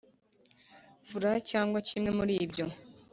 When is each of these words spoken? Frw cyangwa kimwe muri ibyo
Frw 1.09 1.23
cyangwa 1.49 1.79
kimwe 1.87 2.09
muri 2.17 2.33
ibyo 2.45 2.65